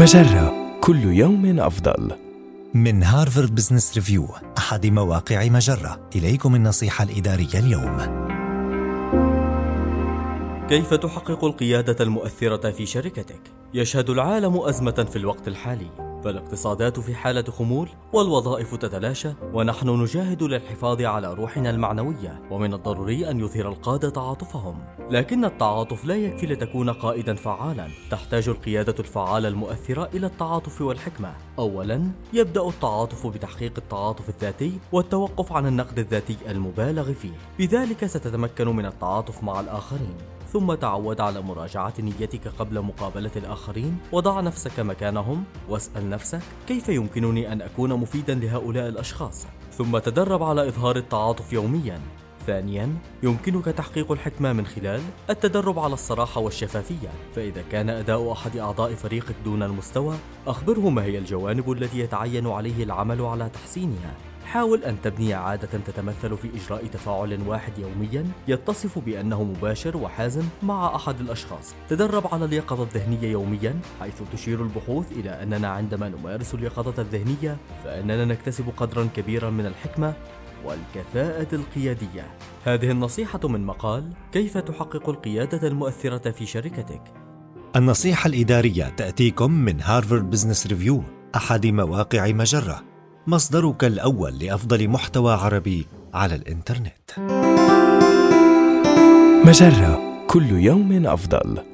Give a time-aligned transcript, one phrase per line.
[0.00, 2.12] مجرة كل يوم أفضل.
[2.74, 4.28] من هارفارد بزنس ريفيو
[4.58, 7.98] أحد مواقع مجرة إليكم النصيحة الإدارية اليوم
[10.68, 13.40] كيف تحقق القيادة المؤثرة في شركتك؟
[13.74, 21.02] يشهد العالم أزمة في الوقت الحالي فالاقتصادات في حالة خمول والوظائف تتلاشى ونحن نجاهد للحفاظ
[21.02, 24.78] على روحنا المعنوية ومن الضروري أن يظهر القادة تعاطفهم.
[25.10, 27.88] لكن التعاطف لا يكفي لتكون قائدا فعالا.
[28.10, 31.34] تحتاج القيادة الفعالة المؤثرة إلى التعاطف والحكمة.
[31.58, 37.32] أولا يبدأ التعاطف بتحقيق التعاطف الذاتي والتوقف عن النقد الذاتي المبالغ فيه.
[37.58, 40.14] بذلك ستتمكن من التعاطف مع الآخرين.
[40.52, 43.98] ثم تعود على مراجعة نيتك قبل مقابلة الآخرين.
[44.12, 45.44] وضع نفسك مكانهم.
[45.68, 52.00] واسأل نفسك؟ كيف يمكنني أن أكون مفيدا لهؤلاء الأشخاص؟ ثم تدرب على إظهار التعاطف يوميا.
[52.50, 55.00] ثانيا يمكنك تحقيق الحكمة من خلال
[55.30, 57.08] التدرب على الصراحة والشفافية.
[57.36, 62.84] فإذا كان أداء أحد أعضاء فريقك دون المستوى أخبره ما هي الجوانب التي يتعين عليه
[62.84, 64.14] العمل على تحسينها.
[64.46, 70.96] حاول أن تبني عادة تتمثل في إجراء تفاعل واحد يوميا يتصف بأنه مباشر وحازم مع
[70.96, 71.74] أحد الأشخاص.
[71.88, 78.24] تدرب على اليقظة الذهنية يوميا حيث تشير البحوث إلى أننا عندما نمارس اليقظة الذهنية فإننا
[78.24, 80.14] نكتسب قدرا كبيرا من الحكمة
[80.64, 82.26] والكفاءة القيادية.
[82.64, 87.02] هذه النصيحة من مقال كيف تحقق القيادة المؤثرة في شركتك.
[87.76, 91.02] النصيحة الإدارية تأتيكم من هارفارد بزنس ريفيو
[91.36, 92.82] أحد مواقع مجرة
[93.26, 97.10] مصدرك الأول لأفضل محتوى عربي على الإنترنت.
[99.44, 101.69] مجرة كل يوم أفضل.